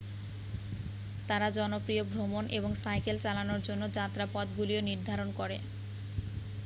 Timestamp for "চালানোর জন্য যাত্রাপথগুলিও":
3.19-4.81